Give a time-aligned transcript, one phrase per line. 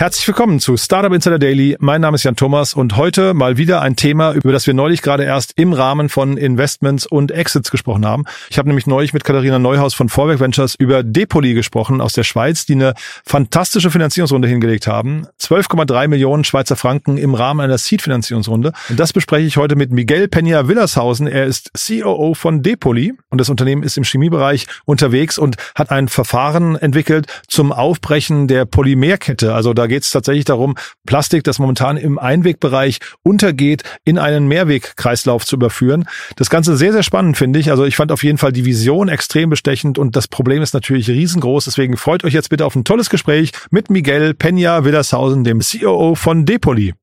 [0.00, 1.76] Herzlich willkommen zu Startup Insider Daily.
[1.78, 5.02] Mein Name ist Jan Thomas und heute mal wieder ein Thema, über das wir neulich
[5.02, 8.24] gerade erst im Rahmen von Investments und Exits gesprochen haben.
[8.48, 12.24] Ich habe nämlich neulich mit Katharina Neuhaus von Vorwerk Ventures über Depoli gesprochen aus der
[12.24, 12.94] Schweiz, die eine
[13.26, 15.26] fantastische Finanzierungsrunde hingelegt haben.
[15.38, 18.72] 12,3 Millionen Schweizer Franken im Rahmen einer Seed-Finanzierungsrunde.
[18.88, 21.26] Und das bespreche ich heute mit Miguel Peña Willershausen.
[21.26, 26.08] Er ist COO von Depoli und das Unternehmen ist im Chemiebereich unterwegs und hat ein
[26.08, 29.52] Verfahren entwickelt zum Aufbrechen der Polymerkette.
[29.52, 35.44] Also da geht es tatsächlich darum, Plastik, das momentan im Einwegbereich untergeht, in einen Mehrwegkreislauf
[35.44, 36.08] zu überführen.
[36.36, 37.70] Das Ganze sehr, sehr spannend, finde ich.
[37.70, 41.10] Also ich fand auf jeden Fall die Vision extrem bestechend und das Problem ist natürlich
[41.10, 41.66] riesengroß.
[41.66, 46.14] Deswegen freut euch jetzt bitte auf ein tolles Gespräch mit Miguel Peña Willershausen, dem COO
[46.14, 46.94] von Depoli.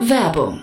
[0.00, 0.62] Werbung.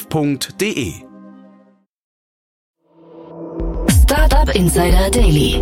[0.09, 0.93] www.startup.de.
[3.89, 5.61] Startup Insider Daily.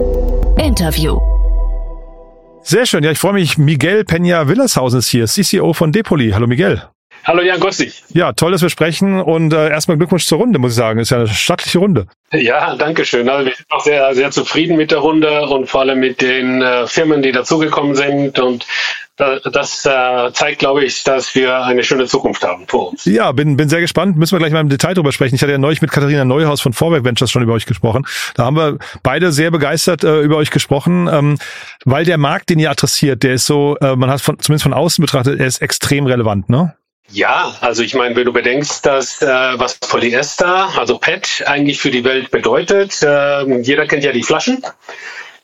[0.58, 1.20] Interview.
[2.64, 3.04] Sehr schön.
[3.04, 3.58] Ja, ich freue mich.
[3.58, 6.32] Miguel Peña Willershausen ist hier, CCO von Depoli.
[6.32, 6.84] Hallo Miguel.
[7.24, 8.04] Hallo Jan, dich.
[8.10, 11.00] Ja, toll, dass wir sprechen und äh, erstmal Glückwunsch zur Runde, muss ich sagen.
[11.00, 12.08] Ist ja eine stattliche Runde.
[12.32, 13.30] Ja, danke schön.
[13.30, 16.62] Also wir sind auch sehr, sehr zufrieden mit der Runde und vor allem mit den
[16.62, 18.66] äh, Firmen, die dazugekommen sind und
[19.20, 23.04] das äh, zeigt, glaube ich, dass wir eine schöne Zukunft haben vor uns.
[23.04, 24.18] Ja, bin, bin sehr gespannt.
[24.18, 25.36] Müssen wir gleich mal im Detail drüber sprechen.
[25.36, 28.06] Ich hatte ja neulich mit Katharina Neuhaus von Vorwerk Ventures schon über euch gesprochen.
[28.36, 31.38] Da haben wir beide sehr begeistert äh, über euch gesprochen, ähm,
[31.84, 34.74] weil der Markt, den ihr adressiert, der ist so, äh, man hat von, zumindest von
[34.74, 36.76] außen betrachtet, er ist extrem relevant, ne?
[37.12, 41.90] Ja, also ich meine, wenn du bedenkst, dass äh, was Polyester, also PET, eigentlich für
[41.90, 44.64] die Welt bedeutet, äh, jeder kennt ja die Flaschen.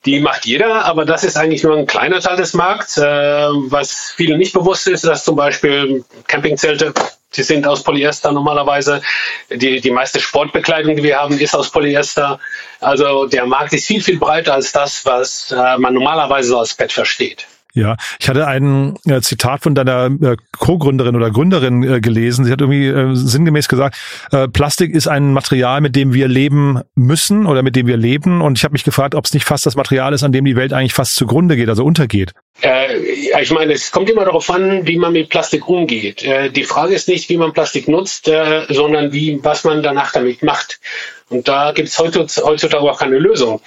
[0.05, 2.97] Die macht jeder, aber das ist eigentlich nur ein kleiner Teil des Markts.
[2.97, 6.93] Äh, was vielen nicht bewusst ist, dass zum Beispiel Campingzelte,
[7.35, 9.01] die sind aus Polyester normalerweise.
[9.49, 12.39] Die, die meiste Sportbekleidung, die wir haben, ist aus Polyester.
[12.79, 16.91] Also der Markt ist viel, viel breiter als das, was äh, man normalerweise als PET
[16.91, 17.47] versteht.
[17.75, 22.45] Ja, ich hatte ein äh, Zitat von deiner äh, Co-Gründerin oder Gründerin äh, gelesen.
[22.45, 23.97] Sie hat irgendwie äh, sinngemäß gesagt,
[24.31, 28.41] äh, Plastik ist ein Material, mit dem wir leben müssen oder mit dem wir leben.
[28.41, 30.55] Und ich habe mich gefragt, ob es nicht fast das Material ist, an dem die
[30.55, 32.31] Welt eigentlich fast zugrunde geht, also untergeht.
[32.61, 32.95] Äh,
[33.41, 36.23] ich meine, es kommt immer darauf an, wie man mit Plastik umgeht.
[36.23, 40.13] Äh, die Frage ist nicht, wie man Plastik nutzt, äh, sondern wie, was man danach
[40.13, 40.79] damit macht.
[41.27, 43.59] Und da gibt es heutzutage auch keine Lösung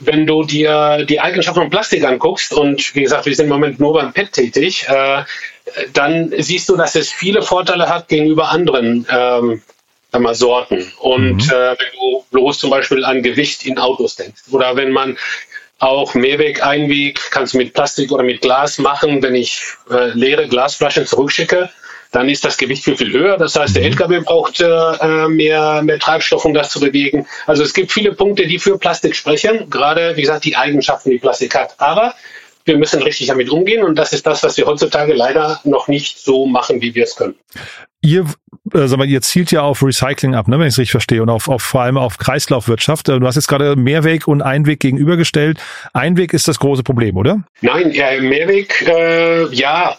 [0.00, 3.80] wenn du dir die Eigenschaften von Plastik anguckst, und wie gesagt, wir sind im Moment
[3.80, 5.22] nur beim PET tätig, äh,
[5.92, 9.62] dann siehst du, dass es viele Vorteile hat gegenüber anderen ähm,
[10.12, 10.90] mal, Sorten.
[10.98, 11.50] Und mhm.
[11.50, 15.18] äh, wenn du bloß zum Beispiel an Gewicht in Autos denkst oder wenn man
[15.78, 20.48] auch Mehrweg, Einweg, kannst du mit Plastik oder mit Glas machen, wenn ich äh, leere
[20.48, 21.68] Glasflaschen zurückschicke,
[22.12, 23.36] dann ist das Gewicht viel, viel höher.
[23.36, 23.90] Das heißt, der mhm.
[23.90, 27.26] LKW braucht äh, mehr, mehr Treibstoff, um das zu bewegen.
[27.46, 31.18] Also es gibt viele Punkte, die für Plastik sprechen, gerade, wie gesagt, die Eigenschaften, die
[31.18, 31.74] Plastik hat.
[31.78, 32.14] Aber
[32.66, 36.18] wir müssen richtig damit umgehen und das ist das, was wir heutzutage leider noch nicht
[36.18, 37.36] so machen, wie wir es können.
[38.02, 38.26] Ihr,
[38.74, 41.22] äh, sag mal, ihr zielt ja auf Recycling ab, ne, wenn ich es richtig verstehe,
[41.22, 43.08] und auf, auf vor allem auf Kreislaufwirtschaft.
[43.08, 45.58] Äh, du hast jetzt gerade Mehrweg und Einweg gegenübergestellt.
[45.92, 47.42] Einweg ist das große Problem, oder?
[47.62, 49.96] Nein, ja, Mehrweg, äh, ja.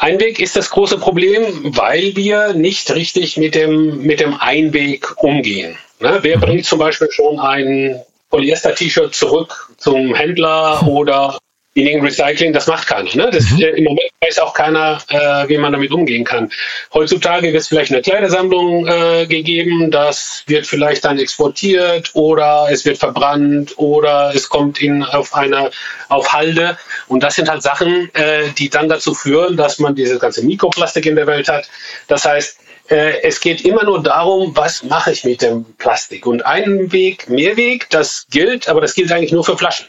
[0.00, 5.76] Einweg ist das große Problem, weil wir nicht richtig mit dem, mit dem Einweg umgehen.
[6.00, 6.18] Ne?
[6.22, 6.40] Wer mhm.
[6.40, 8.00] bringt zum Beispiel schon ein
[8.30, 11.38] Polyester-T-Shirt zurück zum Händler oder
[11.86, 13.14] in Recycling, das macht keiner.
[13.14, 13.30] Ne?
[13.30, 13.60] Das, mhm.
[13.60, 16.50] äh, Im Moment weiß auch keiner, äh, wie man damit umgehen kann.
[16.92, 22.84] Heutzutage wird es vielleicht eine Kleidersammlung äh, gegeben, das wird vielleicht dann exportiert oder es
[22.84, 25.70] wird verbrannt oder es kommt in, auf eine
[26.08, 26.78] auf Halde.
[27.06, 31.06] Und das sind halt Sachen, äh, die dann dazu führen, dass man diese ganze Mikroplastik
[31.06, 31.68] in der Welt hat.
[32.06, 32.58] Das heißt,
[32.90, 36.26] äh, es geht immer nur darum, was mache ich mit dem Plastik.
[36.26, 39.86] Und ein Weg, Mehrweg, das gilt, aber das gilt eigentlich nur für Flaschen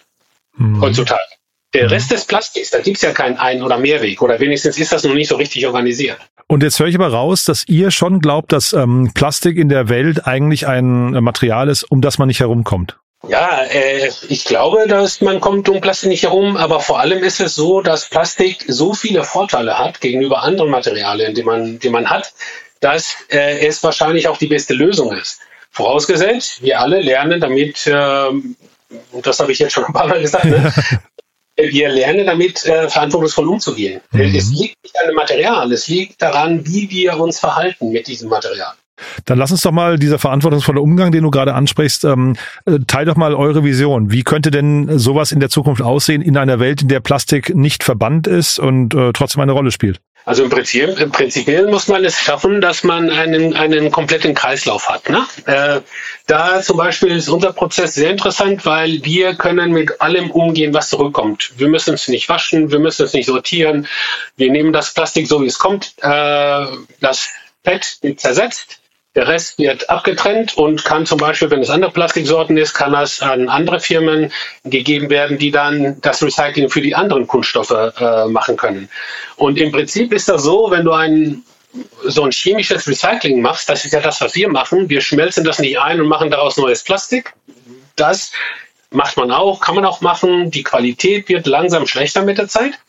[0.58, 0.82] mhm.
[0.82, 1.39] heutzutage.
[1.74, 1.90] Der mhm.
[1.90, 5.04] Rest des Plastiks, da gibt es ja keinen Ein- oder Mehrweg oder wenigstens ist das
[5.04, 6.18] noch nicht so richtig organisiert.
[6.48, 9.88] Und jetzt höre ich aber raus, dass ihr schon glaubt, dass ähm, Plastik in der
[9.88, 12.98] Welt eigentlich ein Material ist, um das man nicht herumkommt.
[13.28, 17.40] Ja, äh, ich glaube, dass man kommt um Plastik nicht herum, aber vor allem ist
[17.40, 22.10] es so, dass Plastik so viele Vorteile hat gegenüber anderen Materialien, die man, die man
[22.10, 22.34] hat,
[22.80, 25.42] dass äh, es wahrscheinlich auch die beste Lösung ist.
[25.70, 28.30] Vorausgesetzt, wir alle lernen damit, äh,
[29.22, 30.74] das habe ich jetzt schon ein paar Mal gesagt, ne?
[31.62, 34.02] wir lernen damit, äh, verantwortungsvoll umzugehen.
[34.12, 34.36] Mhm.
[34.36, 38.30] Es liegt nicht an dem Material, es liegt daran, wie wir uns verhalten mit diesem
[38.30, 38.74] Material.
[39.26, 42.36] Dann lass uns doch mal dieser verantwortungsvolle Umgang, den du gerade ansprichst, ähm,
[42.66, 44.12] äh, teil doch mal eure Vision.
[44.12, 47.84] Wie könnte denn sowas in der Zukunft aussehen in einer Welt, in der Plastik nicht
[47.84, 50.02] verbannt ist und äh, trotzdem eine Rolle spielt?
[50.30, 54.88] Also im Prinzip, im Prinzipiell muss man es schaffen, dass man einen, einen kompletten Kreislauf
[54.88, 55.10] hat.
[55.10, 55.26] Ne?
[55.48, 55.82] Äh,
[56.28, 60.90] da zum Beispiel ist unser Prozess sehr interessant, weil wir können mit allem umgehen, was
[60.90, 61.54] zurückkommt.
[61.58, 63.88] Wir müssen es nicht waschen, wir müssen es nicht sortieren.
[64.38, 65.96] Wir nehmen das Plastik so, wie es kommt.
[66.00, 66.68] Äh,
[67.00, 67.30] das
[67.64, 68.80] Fett wird zersetzt
[69.16, 73.22] der Rest wird abgetrennt und kann zum Beispiel, wenn es andere Plastiksorten ist, kann das
[73.22, 74.32] an andere Firmen
[74.64, 78.90] gegeben werden, die dann das Recycling für die anderen Kunststoffe äh, machen können.
[79.36, 81.44] Und im Prinzip ist das so, wenn du ein
[82.04, 84.90] so ein chemisches Recycling machst, das ist ja das, was wir machen.
[84.90, 87.34] Wir schmelzen das nicht ein und machen daraus neues Plastik.
[87.96, 88.32] Das
[88.90, 90.50] macht man auch, kann man auch machen.
[90.50, 92.80] Die Qualität wird langsam schlechter mit der Zeit.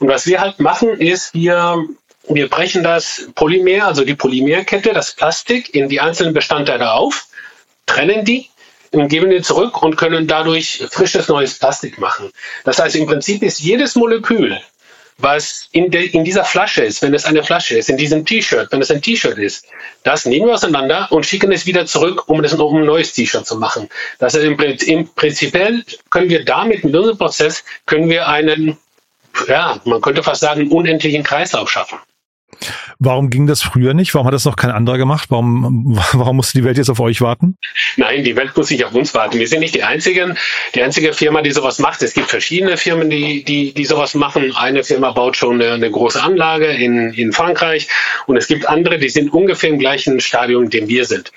[0.00, 1.84] Und was wir halt machen, ist, wir
[2.28, 7.26] wir brechen das Polymer, also die Polymerkette, das Plastik, in die einzelnen Bestandteile auf,
[7.86, 8.48] trennen die
[8.92, 12.30] und geben die zurück und können dadurch frisches neues Plastik machen.
[12.64, 14.58] Das heißt, im Prinzip ist jedes Molekül,
[15.18, 18.68] was in, de, in dieser Flasche ist, wenn es eine Flasche ist, in diesem T-Shirt,
[18.72, 19.66] wenn es ein T-Shirt ist,
[20.02, 23.46] das nehmen wir auseinander und schicken es wieder zurück, um, das, um ein neues T-Shirt
[23.46, 23.88] zu machen.
[24.18, 28.76] Das heißt, im, im Prinzipiell können wir damit, mit unserem Prozess, können wir einen,
[29.46, 31.98] ja, man könnte fast sagen, unendlichen Kreislauf schaffen.
[32.98, 34.14] Warum ging das früher nicht?
[34.14, 35.30] Warum hat das noch kein anderer gemacht?
[35.30, 37.56] Warum, warum musste die Welt jetzt auf euch warten?
[37.96, 39.38] Nein, die Welt muss nicht auf uns warten.
[39.38, 40.36] Wir sind nicht die einzigen,
[40.74, 42.02] die einzige Firma, die sowas macht.
[42.02, 44.54] Es gibt verschiedene Firmen, die, die, die sowas machen.
[44.54, 47.88] Eine Firma baut schon eine, eine große Anlage in, in Frankreich
[48.26, 51.32] und es gibt andere, die sind ungefähr im gleichen Stadium, in dem wir sind.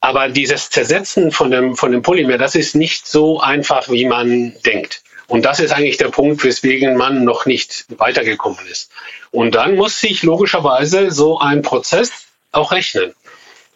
[0.00, 4.54] Aber dieses Zersetzen von dem, von dem Polymer, das ist nicht so einfach, wie man
[4.64, 5.02] denkt.
[5.30, 8.90] Und das ist eigentlich der Punkt, weswegen man noch nicht weitergekommen ist.
[9.30, 12.10] Und dann muss sich logischerweise so ein Prozess
[12.50, 13.14] auch rechnen.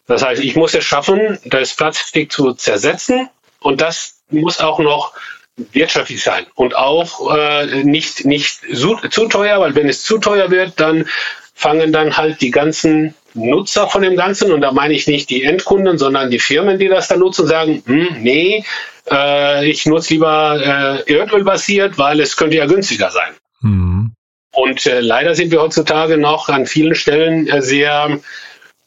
[0.09, 3.29] Das heißt, ich muss es schaffen, das Plastik zu zersetzen
[3.61, 5.13] und das muss auch noch
[5.57, 10.51] wirtschaftlich sein und auch äh, nicht, nicht zu, zu teuer, weil wenn es zu teuer
[10.51, 11.09] wird, dann
[11.55, 15.43] fangen dann halt die ganzen Nutzer von dem Ganzen, und da meine ich nicht die
[15.43, 18.65] Endkunden, sondern die Firmen, die das da nutzen, sagen, hm, nee,
[19.11, 23.33] äh, ich nutze lieber äh, Erdöl basiert, weil es könnte ja günstiger sein.
[23.61, 24.13] Mhm.
[24.53, 28.21] Und äh, leider sind wir heutzutage noch an vielen Stellen äh, sehr,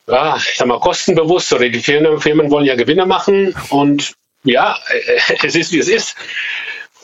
[0.07, 4.77] ja, ich sag mal, kostenbewusst oder die Firmen, Firmen wollen ja Gewinne machen und ja,
[5.43, 6.15] es ist wie es ist.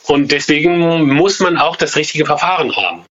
[0.06, 3.04] Und deswegen muss man auch das richtige Verfahren haben.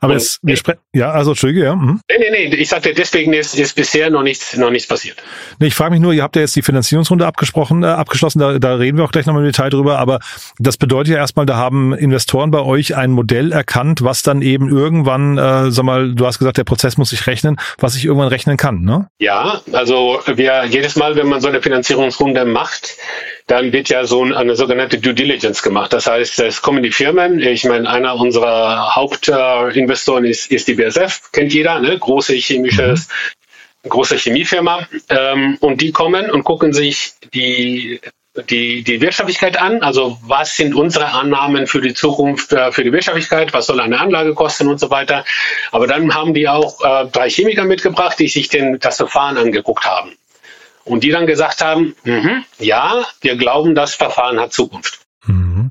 [0.00, 1.76] Aber es, wir sprechen, ja, also Entschuldige, ja.
[1.76, 2.00] Mhm.
[2.10, 5.22] Nee, nee, nee, ich sagte, deswegen ist, ist bisher noch nichts, noch nichts passiert.
[5.58, 8.58] Nee, ich frage mich nur, ihr habt ja jetzt die Finanzierungsrunde abgesprochen, äh, abgeschlossen, da,
[8.58, 10.20] da reden wir auch gleich nochmal im Detail drüber, aber
[10.58, 14.68] das bedeutet ja erstmal, da haben Investoren bei euch ein Modell erkannt, was dann eben
[14.68, 18.28] irgendwann, äh, sag mal, du hast gesagt, der Prozess muss sich rechnen, was sich irgendwann
[18.28, 19.08] rechnen kann, ne?
[19.18, 22.96] Ja, also wir jedes Mal, wenn man so eine Finanzierungsrunde macht,
[23.46, 25.92] dann wird ja so eine sogenannte Due Diligence gemacht.
[25.92, 27.40] Das heißt, es kommen die Firmen.
[27.40, 31.96] Ich meine, einer unserer Hauptinvestoren ist, ist die BSF, kennt jeder, ne?
[31.96, 33.08] große chemisches,
[33.84, 33.88] mhm.
[33.88, 34.88] große Chemiefirma.
[35.08, 38.00] Ähm, und die kommen und gucken sich die
[38.50, 42.92] die, die Wirtschaftlichkeit an, also was sind unsere Annahmen für die Zukunft, äh, für die
[42.92, 45.24] Wirtschaftlichkeit, was soll eine Anlage kosten und so weiter.
[45.72, 49.86] Aber dann haben die auch äh, drei Chemiker mitgebracht, die sich den, das Verfahren angeguckt
[49.86, 50.12] haben.
[50.86, 55.05] Und die dann gesagt haben, mh, ja, wir glauben, das Verfahren hat Zukunft.
[55.26, 55.70] Mhm.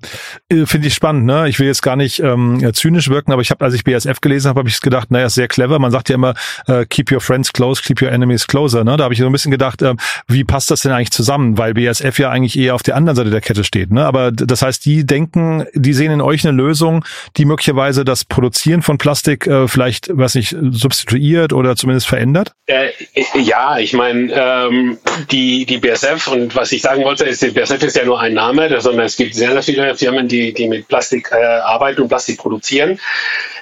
[0.49, 1.47] Äh, finde ich spannend, ne?
[1.47, 4.49] Ich will jetzt gar nicht ähm, zynisch wirken, aber ich habe, als ich BSF gelesen
[4.49, 5.79] habe, habe ich gedacht, naja, sehr clever.
[5.79, 6.33] Man sagt ja immer,
[6.67, 8.83] äh, keep your friends close, keep your enemies closer.
[8.83, 8.97] Ne?
[8.97, 9.95] Da habe ich so ein bisschen gedacht, äh,
[10.27, 11.57] wie passt das denn eigentlich zusammen?
[11.57, 13.91] Weil BSF ja eigentlich eher auf der anderen Seite der Kette steht.
[13.91, 14.05] Ne?
[14.05, 17.05] Aber das heißt, die denken, die sehen in euch eine Lösung,
[17.37, 22.53] die möglicherweise das Produzieren von Plastik äh, vielleicht, was nicht, substituiert oder zumindest verändert?
[22.67, 22.89] Äh,
[23.35, 24.97] ja, ich meine, ähm,
[25.31, 28.33] die, die BSF und was ich sagen wollte, ist, die BSF ist ja nur ein
[28.33, 32.07] Name, sondern es gibt sehr, sehr viele Firmen, die, die mit Plastik äh, arbeiten und
[32.07, 32.99] Plastik produzieren.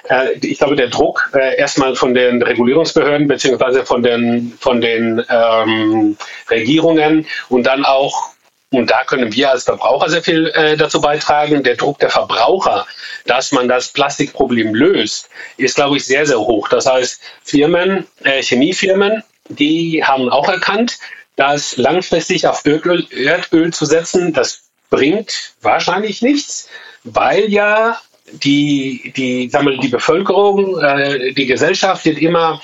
[0.08, 5.24] Äh, ich glaube, der Druck äh, erstmal von den Regulierungsbehörden beziehungsweise von den, von den
[5.28, 6.16] ähm,
[6.50, 8.34] Regierungen und dann auch
[8.70, 11.62] und da können wir als Verbraucher sehr viel äh, dazu beitragen.
[11.62, 12.86] Der Druck der Verbraucher,
[13.24, 16.68] dass man das Plastikproblem löst, ist, glaube ich, sehr, sehr hoch.
[16.68, 20.98] Das heißt, Firmen, äh, Chemiefirmen, die haben auch erkannt,
[21.36, 24.62] dass langfristig auf Erdöl, Erdöl zu setzen, das
[24.94, 26.68] bringt wahrscheinlich nichts,
[27.02, 27.98] weil ja
[28.32, 32.60] die, die, sagen wir, die Bevölkerung, äh, die Gesellschaft wird immer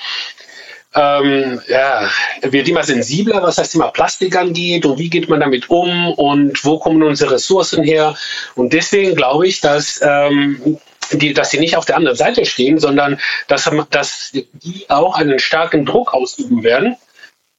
[0.93, 2.09] ähm, ja,
[2.41, 6.65] wird immer sensibler, was das Thema Plastik angeht und wie geht man damit um und
[6.65, 8.15] wo kommen unsere Ressourcen her.
[8.55, 10.77] Und deswegen glaube ich, dass, ähm,
[11.13, 15.39] die, dass sie nicht auf der anderen Seite stehen, sondern dass, dass die auch einen
[15.39, 16.97] starken Druck ausüben werden.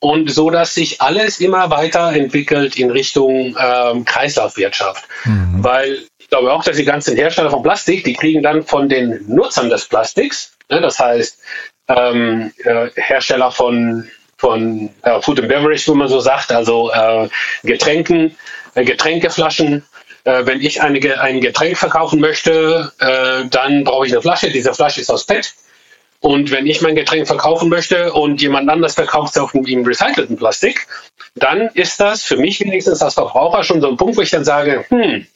[0.02, 5.04] Und so, dass sich alles immer weiter entwickelt in Richtung ähm, Kreislaufwirtschaft.
[5.24, 5.62] Mhm.
[5.62, 9.24] Weil ich glaube auch, dass die ganzen Hersteller von Plastik, die kriegen dann von den
[9.28, 11.38] Nutzern des Plastiks, ne, das heißt,
[11.86, 17.28] ähm, äh, Hersteller von, von äh, Food and Beverage, wo man so sagt, also äh,
[17.62, 18.36] Getränken,
[18.74, 19.84] äh, Getränkeflaschen.
[20.24, 24.50] Äh, wenn ich eine, ein Getränk verkaufen möchte, äh, dann brauche ich eine Flasche.
[24.50, 25.54] Diese Flasche ist aus PET.
[26.22, 30.36] Und wenn ich mein Getränk verkaufen möchte und jemand anders verkauft es auf dem recycelten
[30.36, 30.86] Plastik,
[31.34, 34.44] dann ist das für mich wenigstens als Verbraucher schon so ein Punkt, wo ich dann
[34.44, 35.26] sage, hm,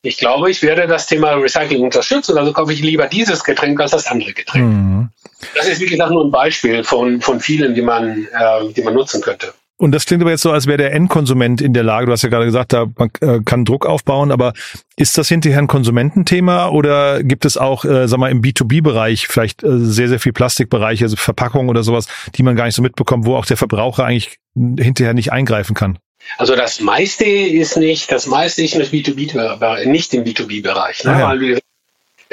[0.00, 3.90] ich glaube, ich werde das Thema Recycling unterstützen, also kaufe ich lieber dieses Getränk als
[3.90, 4.64] das andere Getränk.
[4.64, 5.08] Mhm.
[5.54, 8.94] Das ist, wie gesagt, nur ein Beispiel von, von vielen, die man, äh, die man
[8.94, 9.52] nutzen könnte.
[9.84, 12.22] Und das klingt aber jetzt so, als wäre der Endkonsument in der Lage, du hast
[12.22, 14.54] ja gerade gesagt, da man äh, kann Druck aufbauen, aber
[14.96, 19.62] ist das hinterher ein Konsumententhema oder gibt es auch, äh, sag mal, im B2B-Bereich vielleicht
[19.62, 23.26] äh, sehr, sehr viel Plastikbereiche, also Verpackungen oder sowas, die man gar nicht so mitbekommt,
[23.26, 25.98] wo auch der Verbraucher eigentlich hinterher nicht eingreifen kann?
[26.38, 31.04] Also das meiste ist nicht, das meiste ist nicht, B2B, nicht im B2B-Bereich.
[31.04, 31.10] Ne?
[31.10, 31.28] Ah, ja.
[31.28, 31.58] Weil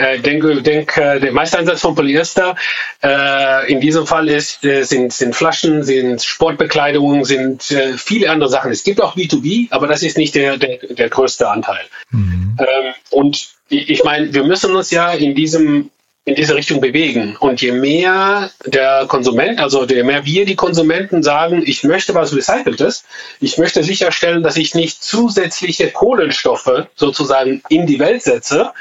[0.02, 2.56] äh, denke, denk, äh, der meiste Einsatz von Polyester
[3.04, 8.50] äh, in diesem Fall ist, äh, sind, sind Flaschen, sind Sportbekleidungen, sind äh, viele andere
[8.50, 8.72] Sachen.
[8.72, 11.86] Es gibt auch B2B, aber das ist nicht der, der, der größte Anteil.
[12.10, 12.58] Mhm.
[12.60, 15.92] Ähm, und ich, ich meine, wir müssen uns ja in diesem
[16.24, 17.36] in diese Richtung bewegen.
[17.40, 22.36] Und je mehr der Konsument, also je mehr wir die Konsumenten sagen, ich möchte was
[22.36, 23.06] Recyceltes,
[23.40, 28.72] ich möchte sicherstellen, dass ich nicht zusätzliche Kohlenstoffe sozusagen in die Welt setze,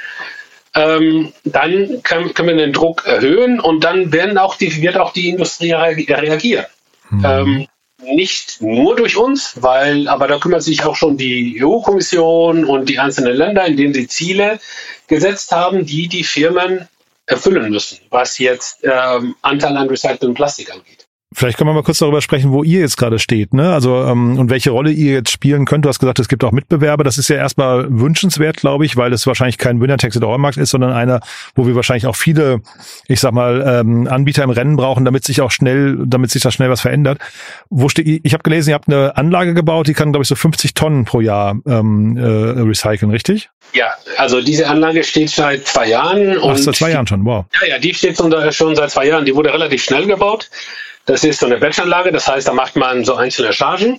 [0.74, 5.12] ähm, dann können, können, wir den Druck erhöhen und dann werden auch die, wird auch
[5.12, 6.66] die Industrie reagieren.
[7.10, 7.24] Mhm.
[7.24, 7.66] Ähm,
[8.02, 12.98] nicht nur durch uns, weil, aber da kümmert sich auch schon die EU-Kommission und die
[12.98, 14.58] einzelnen Länder, in denen sie Ziele
[15.06, 16.88] gesetzt haben, die die Firmen
[17.26, 20.99] erfüllen müssen, was jetzt ähm, Anteil an recyceltem Plastik angeht.
[21.32, 23.72] Vielleicht können wir mal kurz darüber sprechen, wo ihr jetzt gerade steht, ne?
[23.72, 25.84] Also ähm, und welche Rolle ihr jetzt spielen könnt.
[25.84, 27.04] Du hast gesagt, es gibt auch Mitbewerber.
[27.04, 30.38] Das ist ja erstmal wünschenswert, glaube ich, weil es wahrscheinlich kein Winner Takes It All
[30.38, 31.20] Markt ist, sondern einer,
[31.54, 32.62] wo wir wahrscheinlich auch viele,
[33.06, 36.50] ich sag mal, ähm, Anbieter im Rennen brauchen, damit sich auch schnell, damit sich da
[36.50, 37.18] schnell was verändert.
[37.68, 38.22] Wo steht?
[38.24, 41.04] Ich habe gelesen, ihr habt eine Anlage gebaut, die kann, glaube ich, so 50 Tonnen
[41.04, 43.50] pro Jahr ähm, äh, recyceln, richtig?
[43.72, 46.38] Ja, also diese Anlage steht seit zwei Jahren.
[46.42, 47.44] Ach, seit zwei Jahren schon, wow.
[47.60, 49.24] Ja, ja, die steht schon seit zwei Jahren.
[49.24, 50.50] Die wurde relativ schnell gebaut.
[51.10, 53.98] Das ist so eine Batchanlage, das heißt, da macht man so einzelne Chargen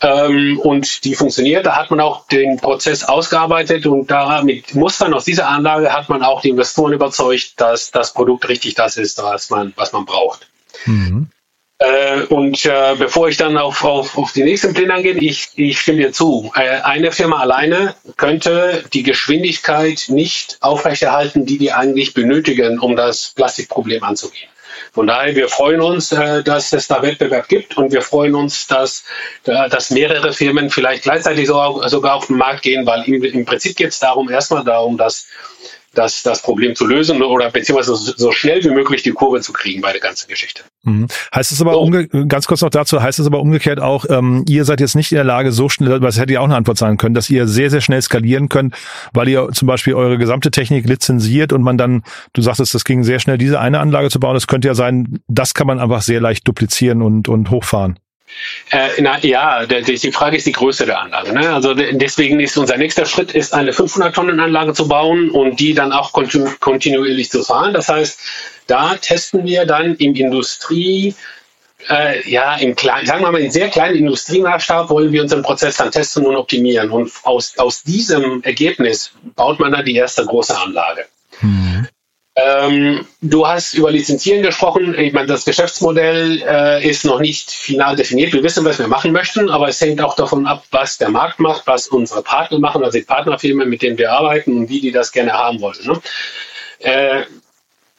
[0.00, 1.66] ähm, und die funktioniert.
[1.66, 6.08] Da hat man auch den Prozess ausgearbeitet und da mit Mustern aus dieser Anlage hat
[6.08, 10.04] man auch die Investoren überzeugt, dass das Produkt richtig das ist, was man, was man
[10.04, 10.46] braucht.
[10.84, 11.30] Mhm.
[11.78, 15.80] Äh, und äh, bevor ich dann auf, auf, auf die nächsten Pläne angehe, ich, ich
[15.80, 16.52] stimme dir zu.
[16.54, 23.32] Äh, eine Firma alleine könnte die Geschwindigkeit nicht aufrechterhalten, die die eigentlich benötigen, um das
[23.34, 24.48] Plastikproblem anzugehen.
[24.96, 28.66] Von daher, wir freuen uns, äh, dass es da Wettbewerb gibt und wir freuen uns,
[28.66, 29.04] dass,
[29.44, 33.90] äh, dass mehrere Firmen vielleicht gleichzeitig sogar auf den Markt gehen, weil im, Prinzip geht
[33.90, 35.26] es darum, erstmal darum, dass
[35.92, 39.82] das, das Problem zu lösen oder beziehungsweise so schnell wie möglich die Kurve zu kriegen
[39.82, 40.64] bei der ganzen Geschichte.
[40.86, 41.08] Mhm.
[41.34, 42.26] Heißt es aber, so.
[42.28, 45.16] ganz kurz noch dazu, heißt es aber umgekehrt auch, ähm, ihr seid jetzt nicht in
[45.16, 47.70] der Lage, so schnell, was hätte ja auch eine Antwort sein können, dass ihr sehr,
[47.70, 48.74] sehr schnell skalieren könnt,
[49.12, 53.02] weil ihr zum Beispiel eure gesamte Technik lizenziert und man dann, du sagtest, das ging
[53.02, 56.02] sehr schnell, diese eine Anlage zu bauen, das könnte ja sein, das kann man einfach
[56.02, 57.98] sehr leicht duplizieren und, und hochfahren.
[58.70, 61.32] Äh, na, ja, die Frage ist die Größe der Anlage.
[61.32, 61.52] Ne?
[61.52, 65.74] Also deswegen ist unser nächster Schritt, ist eine 500 Tonnen Anlage zu bauen und die
[65.74, 67.72] dann auch kontinu kontinuierlich zu fahren.
[67.72, 68.20] Das heißt,
[68.66, 71.14] da testen wir dann im Industrie,
[71.88, 75.76] äh, ja, im kleinen, sagen wir mal, in sehr kleinen Industriemaßstab wollen wir unseren Prozess
[75.76, 76.90] dann testen und optimieren.
[76.90, 81.06] Und aus, aus diesem Ergebnis baut man dann die erste große Anlage.
[81.40, 81.86] Mhm.
[82.38, 84.94] Ähm, du hast über Lizenzieren gesprochen.
[84.98, 88.34] Ich meine, das Geschäftsmodell äh, ist noch nicht final definiert.
[88.34, 91.40] Wir wissen, was wir machen möchten, aber es hängt auch davon ab, was der Markt
[91.40, 94.92] macht, was unsere Partner machen, also die Partnerfirmen, mit denen wir arbeiten und wie die
[94.92, 95.78] das gerne haben wollen.
[95.84, 96.00] Ne?
[96.80, 97.22] Äh,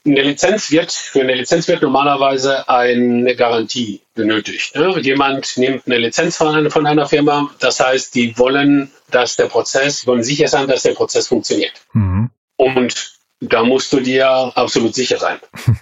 [0.06, 4.76] eine Lizenz wird, für eine Lizenz wird normalerweise eine Garantie benötigt.
[4.76, 5.00] Ne?
[5.00, 9.46] Jemand nimmt eine Lizenz von einer, von einer Firma, das heißt, die wollen, dass der
[9.46, 11.74] Prozess, wollen sicher sein, dass der Prozess funktioniert.
[11.94, 12.30] Mhm.
[12.56, 15.38] Und da musst du dir absolut sicher sein.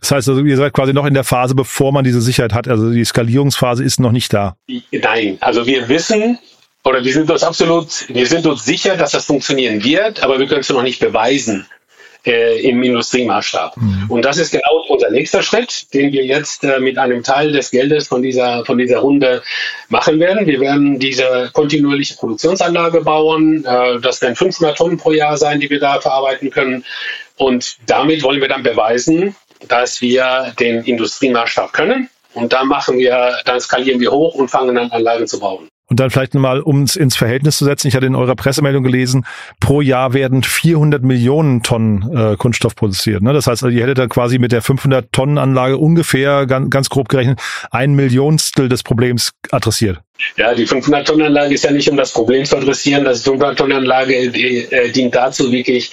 [0.00, 2.66] Das heißt also, ihr seid quasi noch in der Phase, bevor man diese Sicherheit hat.
[2.66, 4.56] Also die Skalierungsphase ist noch nicht da.
[4.90, 6.38] Nein, also wir wissen
[6.82, 10.46] oder wir sind uns absolut, wir sind uns sicher, dass das funktionieren wird, aber wir
[10.46, 11.66] können es noch nicht beweisen
[12.26, 13.76] äh, im Industriemaßstab.
[13.76, 14.06] Mhm.
[14.08, 17.70] Und das ist genau unser nächster Schritt, den wir jetzt äh, mit einem Teil des
[17.70, 19.42] Geldes von dieser, von dieser Runde
[19.88, 20.46] machen werden.
[20.46, 23.64] Wir werden diese kontinuierliche Produktionsanlage bauen.
[23.64, 26.84] Äh, das werden 500 Tonnen pro Jahr sein, die wir da verarbeiten können.
[27.36, 29.34] Und damit wollen wir dann beweisen,
[29.68, 32.10] dass wir den Industriemaßstab können.
[32.34, 35.69] Und dann machen wir, dann skalieren wir hoch und fangen an, Anlagen zu bauen.
[35.90, 38.84] Und dann vielleicht mal, um es ins Verhältnis zu setzen, ich hatte in eurer Pressemeldung
[38.84, 39.26] gelesen,
[39.58, 43.22] pro Jahr werden 400 Millionen Tonnen äh, Kunststoff produziert.
[43.22, 43.32] Ne?
[43.32, 46.88] Das heißt, also, ihr hättet dann quasi mit der 500 Tonnen Anlage ungefähr, ganz, ganz
[46.90, 47.40] grob gerechnet,
[47.72, 49.98] ein Millionstel des Problems adressiert.
[50.36, 53.04] Ja, die 500 Tonnen Anlage ist ja nicht, um das Problem zu adressieren.
[53.04, 55.90] Das 500 Tonnen Anlage äh, dient dazu, wirklich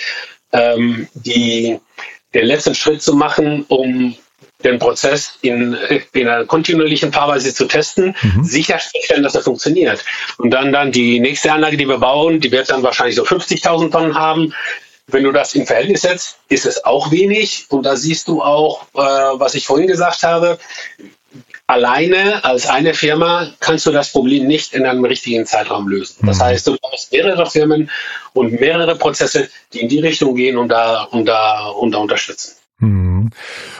[0.51, 1.79] ähm, die,
[2.35, 4.15] den letzten Schritt zu machen, um
[4.67, 5.77] den Prozess in,
[6.13, 8.43] in einer kontinuierlichen Fahrweise zu testen, mhm.
[8.43, 10.03] sicherstellen, dass er funktioniert.
[10.37, 13.91] Und dann, dann die nächste Anlage, die wir bauen, die wird dann wahrscheinlich so 50.000
[13.91, 14.53] Tonnen haben.
[15.07, 17.65] Wenn du das im Verhältnis setzt, ist es auch wenig.
[17.69, 20.59] Und da siehst du auch, äh, was ich vorhin gesagt habe.
[21.65, 26.25] Alleine als eine Firma kannst du das Problem nicht in einem richtigen Zeitraum lösen.
[26.25, 26.43] Das mhm.
[26.43, 27.89] heißt, du brauchst mehrere Firmen
[28.33, 32.55] und mehrere Prozesse, die in die Richtung gehen und da, und da, und da unterstützen.
[32.79, 33.06] Mhm.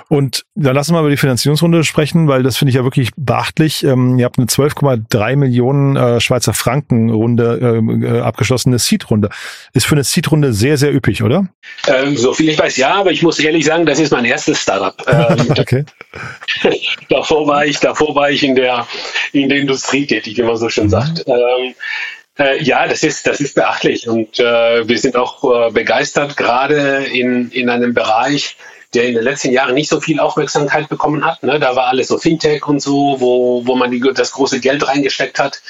[0.10, 3.12] Und dann lassen wir mal über die Finanzierungsrunde sprechen, weil das finde ich ja wirklich
[3.16, 3.84] beachtlich.
[3.84, 9.30] Ähm, ihr habt eine 12,3 Millionen äh, Schweizer Franken Runde ähm, äh, abgeschlossene Seed-Runde.
[9.74, 11.48] Ist für eine Seed-Runde sehr, sehr üppig, oder?
[11.88, 14.62] Ähm, so viel ich weiß, ja, aber ich muss ehrlich sagen, das ist mein erstes
[14.62, 14.96] Startup.
[15.18, 15.84] Ähm, okay.
[17.10, 18.88] davor war ich, davor war ich in der,
[19.32, 20.90] in der Industrie tätig, wie man so schön mhm.
[20.90, 21.24] sagt.
[21.28, 21.74] Ähm,
[22.38, 27.06] äh, ja, das ist, das ist beachtlich und äh, wir sind auch äh, begeistert, gerade
[27.06, 28.58] in, in einem Bereich,
[28.94, 31.44] der in den letzten Jahren nicht so viel Aufmerksamkeit bekommen hat.
[31.44, 31.60] Ne?
[31.60, 35.40] Da war alles so Fintech und so, wo, wo man die, das große Geld reingesteckt
[35.40, 35.62] hat.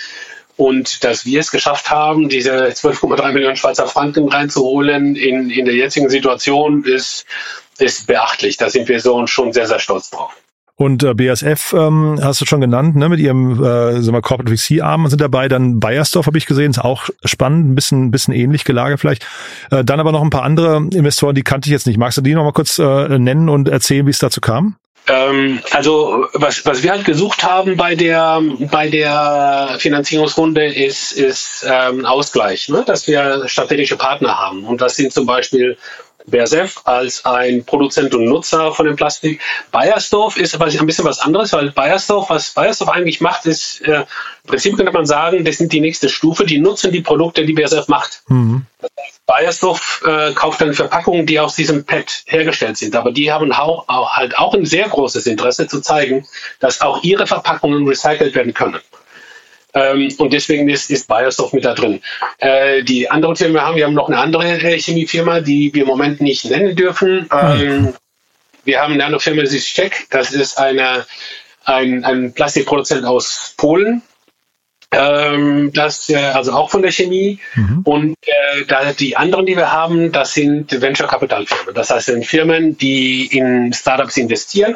[0.56, 5.76] Und dass wir es geschafft haben, diese 12,3 Millionen Schweizer Franken reinzuholen in, in der
[5.76, 7.26] jetzigen Situation, ist,
[7.78, 8.58] ist beachtlich.
[8.58, 10.34] Da sind wir so schon sehr, sehr stolz drauf.
[10.80, 14.56] Und äh, BASF ähm, hast du schon genannt, ne, mit ihrem äh, sagen wir, Corporate
[14.56, 15.48] VC-Arm sind dabei.
[15.48, 19.26] Dann Bayersdorf habe ich gesehen, ist auch spannend, ein bisschen, bisschen ähnlich gelagert vielleicht.
[19.72, 21.98] Äh, dann aber noch ein paar andere Investoren, die kannte ich jetzt nicht.
[21.98, 24.76] Magst du die noch mal kurz äh, nennen und erzählen, wie es dazu kam?
[25.08, 31.66] Ähm, also was, was wir halt gesucht haben bei der bei der Finanzierungsrunde ist ist
[31.68, 32.84] ähm, Ausgleich, ne?
[32.86, 35.78] dass wir strategische Partner haben und das sind zum Beispiel
[36.28, 39.40] BASF als ein Produzent und Nutzer von dem Plastik.
[39.72, 44.02] Bayersdorf ist aber ein bisschen was anderes, weil Bayersdorf, was Bayersdorf eigentlich macht, ist, äh,
[44.02, 44.06] im
[44.46, 47.88] Prinzip könnte man sagen, das sind die nächste Stufe, die nutzen die Produkte, die BASF
[47.88, 48.24] macht.
[48.28, 48.66] Mhm.
[48.82, 53.32] Das heißt, Bayersdorf äh, kauft dann Verpackungen, die aus diesem PET hergestellt sind, aber die
[53.32, 56.28] haben auch, auch, halt auch ein sehr großes Interesse zu zeigen,
[56.60, 58.80] dass auch ihre Verpackungen recycelt werden können.
[59.78, 62.02] Ähm, und deswegen ist, ist Bayersdorf mit da drin.
[62.40, 65.88] Äh, die andere Firma wir haben, wir haben noch eine andere Chemiefirma, die wir im
[65.88, 67.30] Moment nicht nennen dürfen.
[67.32, 67.94] Ähm,
[68.64, 70.08] wir haben eine andere Firma, das ist Czech.
[70.10, 71.06] Das ist eine,
[71.64, 74.02] ein, ein Plastikproduzent aus Polen.
[74.92, 77.40] Ähm, das äh, also auch von der Chemie.
[77.56, 77.82] Mhm.
[77.84, 81.76] Und äh, da, die anderen, die wir haben, das sind Venture Capital Firmen.
[81.76, 84.76] Das heißt, sind Firmen, die in Startups investieren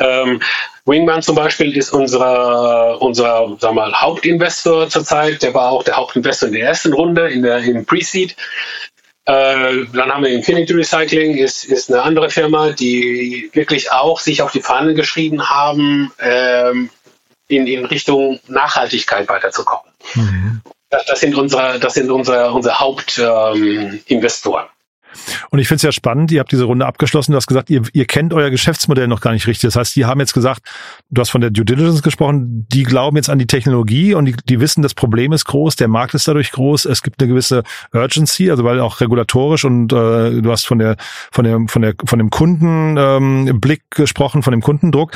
[0.00, 0.42] ähm,
[0.84, 5.42] Wingman zum Beispiel ist unser, unser wir mal, Hauptinvestor zurzeit.
[5.42, 8.36] Der war auch der Hauptinvestor in der ersten Runde, in der, im Pre-Seed.
[9.24, 14.40] Äh, dann haben wir Infinity Recycling, ist, ist eine andere Firma, die wirklich auch sich
[14.42, 16.90] auf die Fahnen geschrieben haben, ähm,
[17.48, 19.92] in, in Richtung Nachhaltigkeit weiterzukommen.
[20.14, 20.60] Mhm.
[20.90, 24.66] Das, das, sind unsere, das sind unsere, unsere Hauptinvestoren.
[24.66, 24.75] Ähm,
[25.50, 27.82] und ich finde es ja spannend, ihr habt diese Runde abgeschlossen, du hast gesagt, ihr,
[27.92, 29.62] ihr kennt euer Geschäftsmodell noch gar nicht richtig.
[29.62, 30.62] Das heißt, die haben jetzt gesagt,
[31.10, 34.36] du hast von der Due Diligence gesprochen, die glauben jetzt an die Technologie und die,
[34.48, 37.62] die wissen, das Problem ist groß, der Markt ist dadurch groß, es gibt eine gewisse
[37.92, 40.96] Urgency, also weil auch regulatorisch und äh, du hast von der
[41.30, 45.12] von der von der von dem Kundenblick ähm, gesprochen, von dem Kundendruck.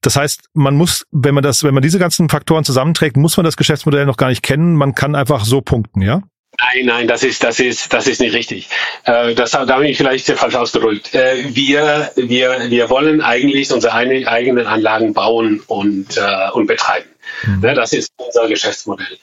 [0.00, 3.44] Das heißt, man muss, wenn man das, wenn man diese ganzen Faktoren zusammenträgt, muss man
[3.44, 4.74] das Geschäftsmodell noch gar nicht kennen.
[4.74, 6.22] Man kann einfach so punkten, ja?
[6.60, 8.68] Nein, nein, das ist, das ist, das ist nicht richtig.
[9.04, 11.14] Äh, das da habe ich vielleicht falsch ausgedrückt.
[11.14, 17.08] Äh, wir, wir, wir wollen eigentlich unsere eigenen Anlagen bauen und, äh, und betreiben.
[17.44, 17.60] Mhm.
[17.60, 19.18] Ne, das ist unser Geschäftsmodell.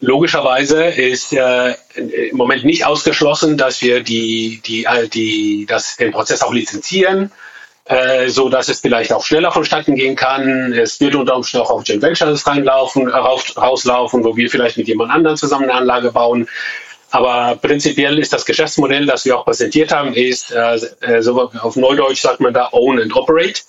[0.00, 6.42] logischerweise ist äh, im Moment nicht ausgeschlossen, dass wir die, die, die, das, den Prozess
[6.42, 7.32] auch lizenzieren,
[7.86, 10.72] äh, so dass es vielleicht auch schneller vonstatten gehen kann.
[10.72, 14.88] Es wird unter Umständen auch auf Joint Ventures reinlaufen, raus, rauslaufen, wo wir vielleicht mit
[14.88, 16.48] jemand anderem zusammen eine Anlage bauen.
[17.12, 21.76] Aber prinzipiell ist das Geschäftsmodell, das wir auch präsentiert haben, ist, äh, äh so auf
[21.76, 23.62] Neudeutsch sagt man da Own and Operate.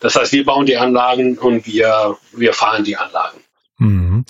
[0.00, 3.38] Das heißt, wir bauen die Anlagen und wir, wir fahren die Anlagen.
[3.78, 4.24] Mhm.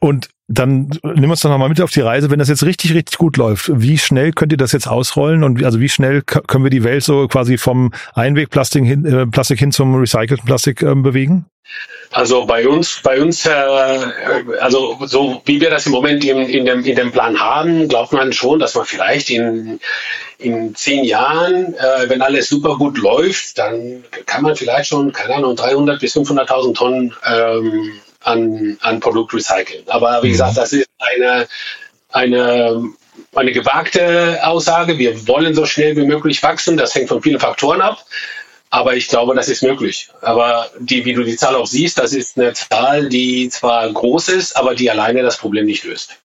[0.00, 3.18] Und dann nimm uns doch nochmal mit auf die Reise, wenn das jetzt richtig, richtig
[3.18, 3.70] gut läuft.
[3.72, 6.82] Wie schnell könnt ihr das jetzt ausrollen und wie, also wie schnell können wir die
[6.82, 11.46] Welt so quasi vom Einwegplastik hin, äh, Plastik hin zum recycelten Plastik äh, bewegen?
[12.10, 13.52] Also bei uns, bei uns, äh,
[14.60, 18.12] also so wie wir das im Moment in, in, dem, in dem Plan haben, glaubt
[18.12, 19.78] man schon, dass man vielleicht in,
[20.38, 25.36] in zehn Jahren, äh, wenn alles super gut läuft, dann kann man vielleicht schon, keine
[25.36, 29.84] Ahnung, 300 bis 500.000 Tonnen ähm, an, an Produkt recyceln.
[29.86, 30.32] Aber wie mhm.
[30.32, 31.48] gesagt, das ist eine,
[32.10, 32.84] eine,
[33.34, 34.98] eine gewagte Aussage.
[34.98, 36.76] Wir wollen so schnell wie möglich wachsen.
[36.76, 38.04] Das hängt von vielen Faktoren ab.
[38.72, 40.10] Aber ich glaube, das ist möglich.
[40.22, 44.28] Aber die, wie du die Zahl auch siehst, das ist eine Zahl, die zwar groß
[44.28, 46.18] ist, aber die alleine das Problem nicht löst.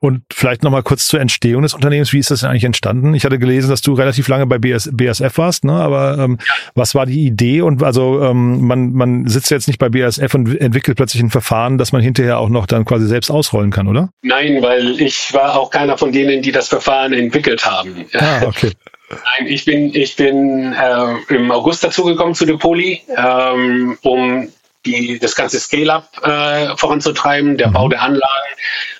[0.00, 2.12] Und vielleicht nochmal kurz zur Entstehung des Unternehmens.
[2.12, 3.14] Wie ist das eigentlich entstanden?
[3.14, 5.72] Ich hatte gelesen, dass du relativ lange bei BS, BSF warst, ne?
[5.72, 6.38] aber ähm,
[6.74, 7.62] was war die Idee?
[7.62, 11.78] Und also ähm, man, man sitzt jetzt nicht bei BSF und entwickelt plötzlich ein Verfahren,
[11.78, 14.10] das man hinterher auch noch dann quasi selbst ausrollen kann, oder?
[14.22, 18.06] Nein, weil ich war auch keiner von denen, die das Verfahren entwickelt haben.
[18.14, 18.72] Ah, okay.
[19.10, 24.48] Nein, ich bin, ich bin äh, im August dazugekommen zu Depoli, ähm, um
[24.86, 27.72] die, das ganze Scale-Up äh, voranzutreiben, der mhm.
[27.72, 28.52] Bau der Anlagen.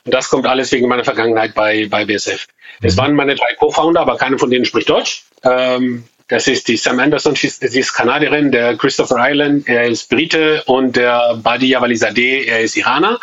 [0.05, 2.47] Und das kommt alles wegen meiner Vergangenheit bei, bei BSF.
[2.83, 3.01] Es mhm.
[3.01, 5.25] waren meine drei Co-Founder, aber keiner von denen spricht Deutsch.
[5.45, 10.63] Ähm, das ist die Sam Anderson, sie ist, Kanadierin, der Christopher Island, er ist Brite
[10.67, 13.19] und der Badi Yavalizadeh, er ist Iraner.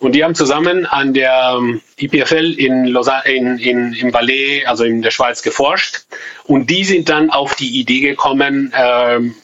[0.00, 1.60] Und die haben zusammen an der
[1.98, 6.00] IPFL in Lausanne, in, in, im Valais, also in der Schweiz, geforscht.
[6.42, 9.36] Und die sind dann auf die Idee gekommen, ähm,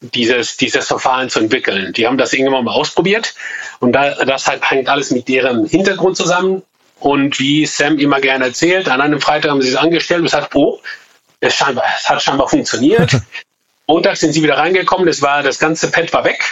[0.00, 1.92] dieses, dieses Verfahren zu entwickeln.
[1.92, 3.34] Die haben das irgendwann mal ausprobiert
[3.80, 6.62] und da, das halt hängt alles mit deren Hintergrund zusammen.
[6.98, 10.54] Und wie Sam immer gerne erzählt, an einem Freitag haben sie es angestellt und gesagt,
[10.54, 10.80] oh,
[11.40, 13.10] es, scheinbar, es hat scheinbar funktioniert.
[13.86, 16.42] Montag sind sie wieder reingekommen, das war, das ganze Pad war weg.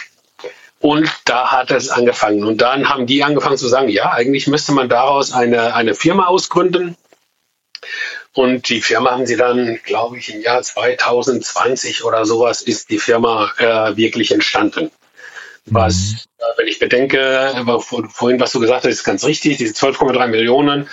[0.81, 2.45] Und da hat es angefangen.
[2.45, 6.27] Und dann haben die angefangen zu sagen, ja, eigentlich müsste man daraus eine, eine Firma
[6.27, 6.95] ausgründen.
[8.35, 12.99] Und die Firma haben sie dann, glaube ich, im Jahr 2020 oder sowas ist die
[12.99, 14.91] Firma äh, wirklich entstanden.
[15.67, 16.17] Was, mhm.
[16.39, 20.89] äh, wenn ich bedenke, vorhin, was du gesagt hast, ist ganz richtig, diese 12,3 Millionen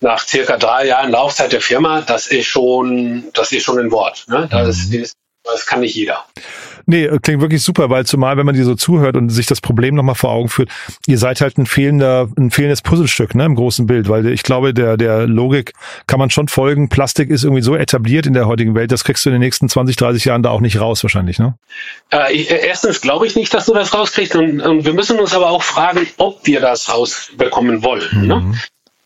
[0.00, 4.24] nach circa drei Jahren Laufzeit der Firma, das ist schon, das ist schon ein Wort.
[4.28, 4.48] Ne?
[4.50, 5.02] Das, mhm.
[5.02, 6.24] ist, das kann nicht jeder.
[6.90, 9.94] Nee, klingt wirklich super, weil zumal, wenn man dir so zuhört und sich das Problem
[9.94, 10.70] nochmal vor Augen führt,
[11.06, 14.72] ihr seid halt ein fehlender, ein fehlendes Puzzlestück, ne, im großen Bild, weil ich glaube,
[14.72, 15.74] der, der Logik
[16.06, 16.88] kann man schon folgen.
[16.88, 19.68] Plastik ist irgendwie so etabliert in der heutigen Welt, das kriegst du in den nächsten
[19.68, 21.58] 20, 30 Jahren da auch nicht raus, wahrscheinlich, ne?
[22.10, 25.50] Äh, erstens glaube ich nicht, dass du das rauskriegst und, und, wir müssen uns aber
[25.50, 28.36] auch fragen, ob wir das rausbekommen wollen, ne?
[28.36, 28.50] mhm.
[28.50, 28.58] ne?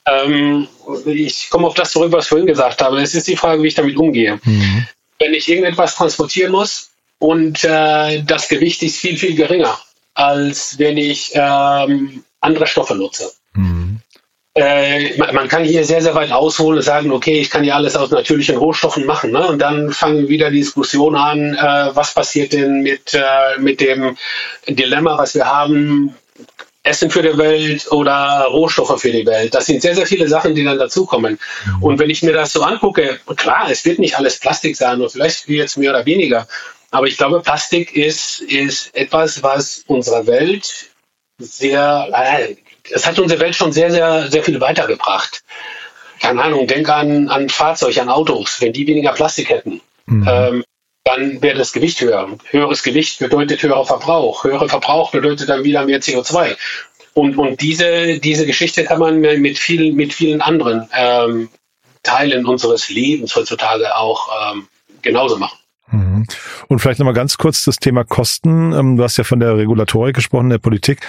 [0.07, 0.69] Ähm,
[1.07, 3.01] ich komme auf das zurück, was ich vorhin gesagt habe.
[3.01, 4.39] Es ist die Frage, wie ich damit umgehe.
[4.45, 4.87] Mhm.
[5.19, 6.92] Wenn ich irgendetwas transportieren muss,
[7.23, 9.79] und äh, das Gewicht ist viel, viel geringer,
[10.13, 13.31] als wenn ich ähm, andere Stoffe nutze.
[13.55, 14.01] Mhm.
[14.55, 17.77] Äh, man, man, kann hier sehr, sehr weit ausholen und sagen, okay, ich kann ja
[17.77, 19.31] alles aus natürlichen Rohstoffen machen.
[19.31, 19.47] Ne?
[19.47, 24.17] Und dann fangen wieder die Diskussion an, äh, was passiert denn mit, äh, mit dem
[24.67, 26.17] Dilemma, was wir haben,
[26.83, 29.55] Essen für die Welt oder Rohstoffe für die Welt.
[29.55, 31.39] Das sind sehr, sehr viele Sachen, die dann dazukommen.
[31.67, 31.83] Mhm.
[31.85, 35.13] Und wenn ich mir das so angucke, klar, es wird nicht alles Plastik sein und
[35.13, 36.49] vielleicht jetzt mehr oder weniger.
[36.93, 40.91] Aber ich glaube, Plastik ist, ist etwas, was unserer Welt
[41.39, 42.55] sehr, äh,
[42.91, 45.43] es hat unsere Welt schon sehr, sehr, sehr viel weitergebracht.
[46.21, 48.61] Keine Ahnung, denk an, an Fahrzeuge, an Autos.
[48.61, 50.29] Wenn die weniger Plastik hätten, mhm.
[50.31, 50.65] ähm,
[51.05, 52.29] dann wäre das Gewicht höher.
[52.51, 54.45] Höheres Gewicht bedeutet höherer Verbrauch.
[54.45, 56.57] Höherer Verbrauch bedeutet dann wieder mehr CO2.
[57.15, 61.49] Und, und diese, diese Geschichte kann man mit vielen, mit vielen anderen ähm,
[62.03, 64.69] Teilen unseres Lebens heutzutage auch ähm,
[65.01, 65.59] genauso machen.
[65.93, 66.27] Mhm.
[66.69, 68.73] Und vielleicht nochmal ganz kurz das Thema Kosten.
[68.73, 71.01] Ähm, du hast ja von der Regulatorik gesprochen, der Politik.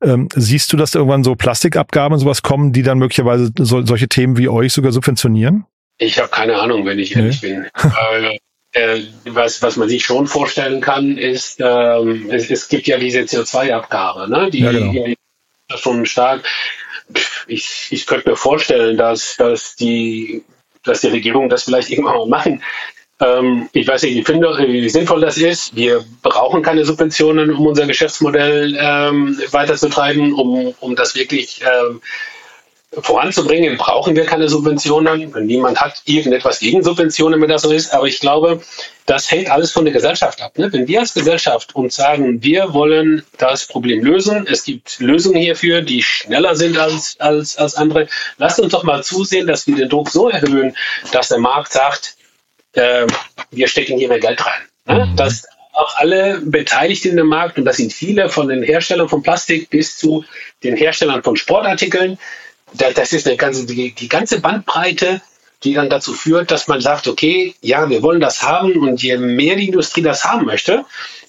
[0.00, 4.08] Ähm, siehst du, dass irgendwann so Plastikabgaben und sowas kommen, die dann möglicherweise so, solche
[4.08, 5.66] Themen wie euch sogar subventionieren?
[5.98, 7.48] Ich habe keine Ahnung, wenn ich ehrlich nee.
[7.48, 7.66] bin.
[8.22, 8.38] äh,
[8.72, 13.20] äh, was, was man sich schon vorstellen kann, ist, ähm, es, es gibt ja diese
[13.20, 14.50] CO2-Abgabe, ne?
[14.50, 14.92] die, ja, genau.
[14.92, 15.16] die
[15.76, 16.46] schon stark.
[17.46, 20.44] Ich, ich könnte mir vorstellen, dass, dass, die,
[20.84, 22.62] dass die Regierung das vielleicht irgendwann mal machen.
[23.20, 25.74] Ähm, ich weiß nicht, wie, finde, wie sinnvoll das ist.
[25.74, 32.00] Wir brauchen keine Subventionen, um unser Geschäftsmodell ähm, weiterzutreiben, um, um das wirklich ähm,
[32.92, 35.32] voranzubringen, brauchen wir keine Subventionen.
[35.46, 37.92] Niemand hat irgendetwas gegen Subventionen, wenn das so ist.
[37.92, 38.62] Aber ich glaube,
[39.04, 40.56] das hängt alles von der Gesellschaft ab.
[40.56, 40.72] Ne?
[40.72, 45.82] Wenn wir als Gesellschaft uns sagen, wir wollen das Problem lösen, es gibt Lösungen hierfür,
[45.82, 49.88] die schneller sind als, als, als andere, lasst uns doch mal zusehen, dass wir den
[49.88, 50.74] Druck so erhöhen,
[51.12, 52.16] dass der Markt sagt,
[52.78, 53.06] äh,
[53.50, 54.62] wir stecken hier mehr Geld rein.
[54.86, 55.06] Ne?
[55.06, 55.16] Mhm.
[55.16, 59.70] Dass auch alle Beteiligten dem Markt, und das sind viele von den Herstellern von Plastik
[59.70, 60.24] bis zu
[60.64, 62.18] den Herstellern von Sportartikeln,
[62.72, 65.22] das ist eine ganze, die, die ganze Bandbreite,
[65.64, 69.16] die dann dazu führt, dass man sagt, okay, ja, wir wollen das haben und je
[69.16, 70.84] mehr die Industrie das haben möchte,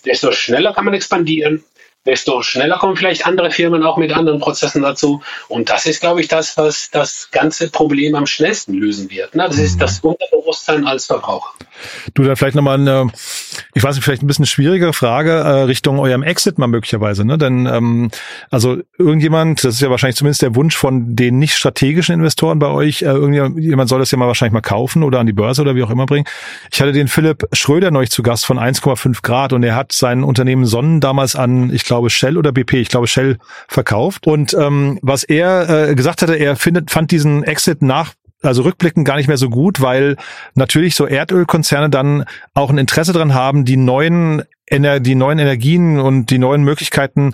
[0.06, 1.64] desto schneller kann man expandieren,
[2.06, 5.22] desto schneller kommen vielleicht andere Firmen auch mit anderen Prozessen dazu.
[5.48, 9.36] Und das ist, glaube ich, das, was das ganze Problem am schnellsten lösen wird.
[9.36, 9.44] Ne?
[9.46, 9.80] Das ist mhm.
[9.80, 11.50] das Unterbewusstsein als Verbraucher.
[12.14, 13.10] Du, dann vielleicht nochmal eine,
[13.74, 17.26] ich weiß nicht, vielleicht ein bisschen schwierigere Frage äh, Richtung eurem Exit mal möglicherweise.
[17.26, 17.38] Ne?
[17.38, 18.12] Denn ähm,
[18.50, 22.68] also irgendjemand, das ist ja wahrscheinlich zumindest der Wunsch von den nicht strategischen Investoren bei
[22.68, 25.76] euch, äh, irgendjemand soll das ja mal wahrscheinlich mal kaufen oder an die Börse oder
[25.76, 26.26] wie auch immer bringen.
[26.72, 30.24] Ich hatte den Philipp Schröder neulich zu Gast von 1,5 Grad und er hat sein
[30.24, 34.26] Unternehmen Sonnen damals an, ich glaube, Shell oder BP, ich glaube Shell verkauft.
[34.26, 39.06] Und ähm, was er äh, gesagt hatte, er findet, fand diesen Exit nach also rückblickend
[39.06, 40.16] gar nicht mehr so gut, weil
[40.56, 42.24] natürlich so Erdölkonzerne dann
[42.54, 47.34] auch ein Interesse dran haben, die neuen, Ener die neuen Energien und die neuen Möglichkeiten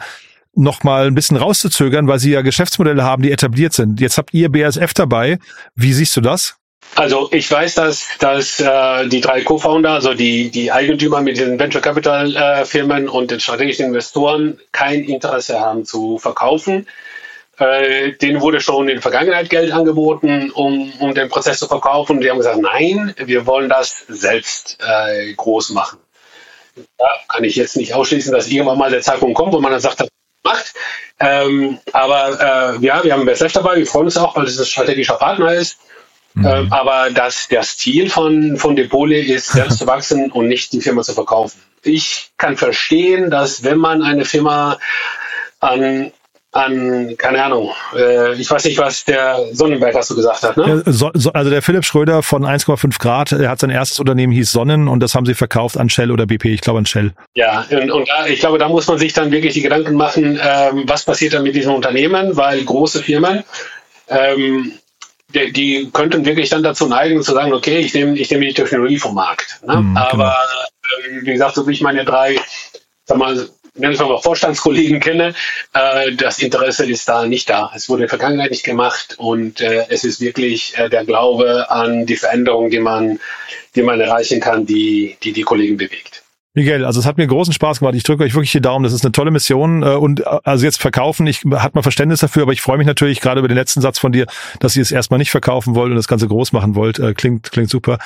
[0.55, 3.99] noch mal ein bisschen rauszuzögern, weil sie ja Geschäftsmodelle haben, die etabliert sind.
[3.99, 5.37] Jetzt habt ihr BASF dabei.
[5.75, 6.57] Wie siehst du das?
[6.93, 11.59] Also ich weiß, dass, dass äh, die drei Co-Founder, also die, die Eigentümer mit den
[11.59, 16.87] Venture Capital äh, Firmen und den strategischen Investoren kein Interesse haben zu verkaufen.
[17.57, 22.21] Äh, denen wurde schon in der Vergangenheit Geld angeboten, um, um den Prozess zu verkaufen.
[22.21, 25.99] Die haben gesagt, nein, wir wollen das selbst äh, groß machen.
[26.97, 29.79] Da kann ich jetzt nicht ausschließen, dass irgendwann mal der Zeitpunkt kommt, wo man dann
[29.79, 30.09] sagt, das
[30.43, 30.73] macht.
[31.19, 34.65] Ähm, aber äh, ja, wir haben BSF dabei, wir freuen uns auch, weil es ein
[34.65, 35.77] strategischer Partner ist.
[36.35, 36.45] Mhm.
[36.45, 40.81] Ähm, aber das, das Ziel von, von Depole ist, selbst zu wachsen und nicht die
[40.81, 41.59] Firma zu verkaufen.
[41.81, 44.77] Ich kann verstehen, dass wenn man eine Firma
[45.59, 46.11] an
[46.55, 50.83] an, keine Ahnung, äh, ich weiß nicht, was der Sonnenberg hast du gesagt hat, ne?
[50.85, 54.53] So, so, also der Philipp Schröder von 1,5 Grad, er hat sein erstes Unternehmen hieß
[54.53, 57.11] Sonnen und das haben sie verkauft an Shell oder BP, ich glaube an Shell.
[57.33, 60.39] Ja, und, und da, ich glaube, da muss man sich dann wirklich die Gedanken machen,
[60.41, 63.43] ähm, was passiert dann mit diesen Unternehmen, weil große Firmen,
[64.07, 64.71] ähm,
[65.35, 68.53] die, die könnten wirklich dann dazu neigen zu sagen, okay, ich nehme ich nehme die
[68.53, 69.59] Technologie vom Markt.
[69.65, 69.75] Ne?
[69.77, 70.35] Mhm, Aber
[70.91, 71.17] genau.
[71.17, 72.39] äh, wie gesagt, so wie ich meine drei
[73.05, 75.33] sag mal, wenn ich mal Vorstandskollegen kenne,
[75.73, 77.71] äh, das Interesse ist da nicht da.
[77.75, 81.69] Es wurde in der Vergangenheit nicht gemacht und äh, es ist wirklich äh, der Glaube
[81.69, 83.19] an die Veränderung, die man,
[83.75, 86.23] die man erreichen kann, die die, die Kollegen bewegt.
[86.55, 87.95] Miguel, also es hat mir großen Spaß gemacht.
[87.95, 88.83] Ich drücke euch wirklich die Daumen.
[88.83, 89.83] Das ist eine tolle Mission.
[89.83, 92.87] Äh, und äh, also jetzt verkaufen, ich hat mal Verständnis dafür, aber ich freue mich
[92.87, 94.25] natürlich gerade über den letzten Satz von dir,
[94.61, 96.97] dass ihr es erstmal nicht verkaufen wollt und das Ganze groß machen wollt.
[96.97, 97.99] Äh, klingt, klingt super.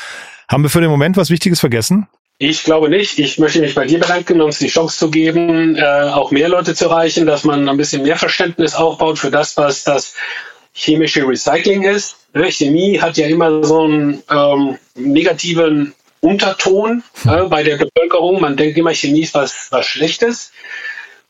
[0.49, 2.07] Haben wir für den Moment was Wichtiges vergessen?
[2.39, 3.19] Ich glaube nicht.
[3.19, 6.85] Ich möchte mich bei dir bedanken, uns die Chance zu geben, auch mehr Leute zu
[6.85, 10.13] erreichen, dass man ein bisschen mehr Verständnis aufbaut für das, was das
[10.73, 12.15] chemische Recycling ist.
[12.33, 18.41] Ne, Chemie hat ja immer so einen ähm, negativen Unterton äh, bei der Bevölkerung.
[18.41, 20.51] Man denkt immer, Chemie ist was, was Schlechtes.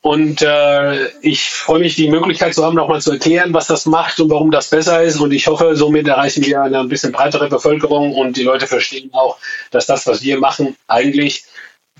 [0.02, 4.20] Und äh, ich freue mich, die Möglichkeit zu haben, nochmal zu erklären, was das macht
[4.22, 5.20] und warum das besser ist.
[5.20, 9.10] Und ich hoffe, somit erreichen wir eine ein bisschen breitere Bevölkerung und die Leute verstehen
[9.12, 9.38] auch,
[9.72, 11.44] dass das, was wir machen, eigentlich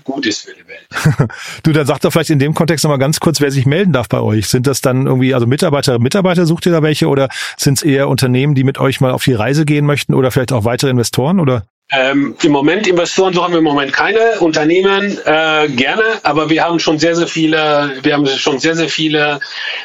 [0.04, 1.30] gut ist für die Welt.
[1.62, 4.08] du, dann sag doch vielleicht in dem Kontext nochmal ganz kurz, wer sich melden darf
[4.08, 4.48] bei euch.
[4.48, 8.08] Sind das dann irgendwie, also Mitarbeiter, Mitarbeiter sucht ihr da welche oder sind es eher
[8.08, 11.38] Unternehmen, die mit euch mal auf die Reise gehen möchten oder vielleicht auch weitere Investoren
[11.38, 11.64] oder?
[11.92, 16.78] Ähm, Im Moment Investoren suchen wir im Moment keine Unternehmen äh, gerne, aber wir haben
[16.78, 19.40] schon sehr sehr viele, wir haben schon sehr sehr viele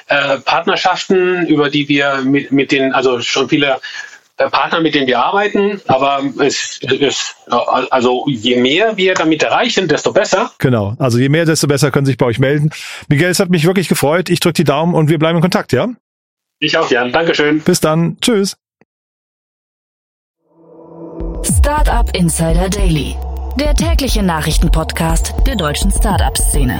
[0.07, 3.79] äh, Partnerschaften, über die wir mit mit den also schon viele
[4.37, 9.87] äh, Partner, mit denen wir arbeiten, aber es ist also je mehr wir damit erreichen,
[9.87, 10.51] desto besser.
[10.59, 12.69] Genau, also je mehr, desto besser können sich bei euch melden.
[13.07, 14.29] Miguel, es hat mich wirklich gefreut.
[14.29, 15.87] Ich drücke die Daumen und wir bleiben in Kontakt, ja?
[16.59, 17.11] Ich auch, Jan.
[17.11, 17.61] Dankeschön.
[17.61, 18.17] Bis dann.
[18.19, 18.57] Tschüss.
[21.45, 23.15] Startup Insider Daily,
[23.59, 26.79] der tägliche Nachrichtenpodcast der deutschen Startup-Szene.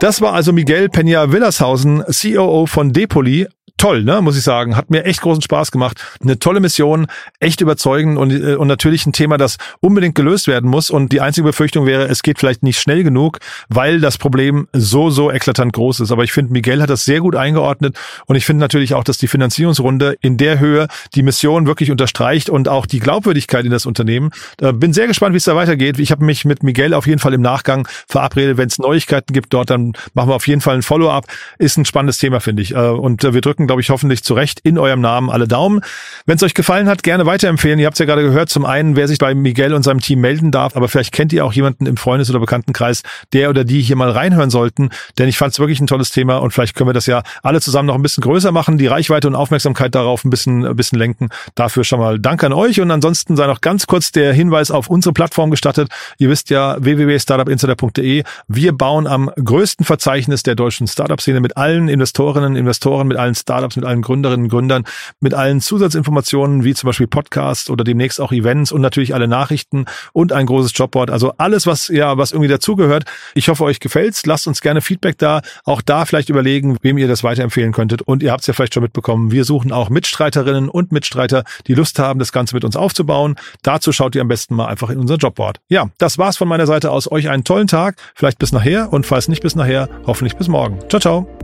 [0.00, 3.48] Das war also Miguel Peña Willershausen, COO von Depoli
[3.84, 4.76] toll, ne, muss ich sagen.
[4.76, 6.02] Hat mir echt großen Spaß gemacht.
[6.22, 7.06] Eine tolle Mission,
[7.38, 10.88] echt überzeugend und, äh, und natürlich ein Thema, das unbedingt gelöst werden muss.
[10.88, 15.10] Und die einzige Befürchtung wäre, es geht vielleicht nicht schnell genug, weil das Problem so,
[15.10, 16.12] so eklatant groß ist.
[16.12, 17.94] Aber ich finde, Miguel hat das sehr gut eingeordnet
[18.24, 22.48] und ich finde natürlich auch, dass die Finanzierungsrunde in der Höhe die Mission wirklich unterstreicht
[22.48, 24.30] und auch die Glaubwürdigkeit in das Unternehmen.
[24.62, 25.98] Äh, bin sehr gespannt, wie es da weitergeht.
[25.98, 28.56] Ich habe mich mit Miguel auf jeden Fall im Nachgang verabredet.
[28.56, 31.26] Wenn es Neuigkeiten gibt dort, dann machen wir auf jeden Fall ein Follow-up.
[31.58, 32.74] Ist ein spannendes Thema, finde ich.
[32.74, 35.80] Äh, und wir drücken, glaube ich, hoffentlich zurecht in eurem Namen alle Daumen.
[36.26, 37.80] Wenn es euch gefallen hat, gerne weiterempfehlen.
[37.80, 38.48] Ihr habt es ja gerade gehört.
[38.48, 41.44] Zum einen, wer sich bei Miguel und seinem Team melden darf, aber vielleicht kennt ihr
[41.44, 44.90] auch jemanden im Freundes- oder Bekanntenkreis, der oder die hier mal reinhören sollten.
[45.18, 47.60] Denn ich fand es wirklich ein tolles Thema und vielleicht können wir das ja alle
[47.60, 51.00] zusammen noch ein bisschen größer machen, die Reichweite und Aufmerksamkeit darauf ein bisschen, ein bisschen
[51.00, 51.30] lenken.
[51.56, 54.88] Dafür schon mal Dank an euch und ansonsten sei noch ganz kurz der Hinweis auf
[54.88, 55.88] unsere Plattform gestattet.
[56.18, 58.22] Ihr wisst ja, www.startupinsider.de.
[58.46, 63.34] Wir bauen am größten Verzeichnis der deutschen Startup-Szene mit allen Investorinnen, Investoren, mit allen
[63.64, 64.84] Startups, mit allen Gründerinnen und Gründern,
[65.20, 69.86] mit allen Zusatzinformationen wie zum Beispiel Podcasts oder demnächst auch Events und natürlich alle Nachrichten
[70.12, 71.10] und ein großes Jobboard.
[71.10, 73.04] Also alles, was ja, was irgendwie dazugehört.
[73.34, 74.26] Ich hoffe, euch gefällt's.
[74.26, 75.42] Lasst uns gerne Feedback da.
[75.64, 78.02] Auch da vielleicht überlegen, wem ihr das weiterempfehlen könntet.
[78.02, 79.30] Und ihr habt es ja vielleicht schon mitbekommen.
[79.30, 83.36] Wir suchen auch Mitstreiterinnen und Mitstreiter, die Lust haben, das Ganze mit uns aufzubauen.
[83.62, 85.60] Dazu schaut ihr am besten mal einfach in unser Jobboard.
[85.68, 87.10] Ja, das war's von meiner Seite aus.
[87.10, 87.96] Euch einen tollen Tag.
[88.14, 90.78] Vielleicht bis nachher und falls nicht bis nachher, hoffentlich bis morgen.
[90.88, 91.43] Ciao, ciao.